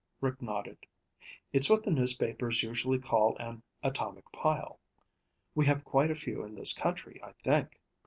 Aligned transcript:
Rick 0.19 0.41
nodded. 0.41 0.87
"It's 1.53 1.69
what 1.69 1.83
the 1.83 1.91
newspapers 1.91 2.63
usually 2.63 2.97
call 2.97 3.37
an 3.37 3.61
'atomic 3.83 4.25
pile.' 4.31 4.79
We 5.53 5.67
have 5.67 5.85
quite 5.85 6.09
a 6.09 6.15
few 6.15 6.43
in 6.43 6.55
this 6.55 6.73
country, 6.73 7.21
I 7.23 7.33
think. 7.43 7.79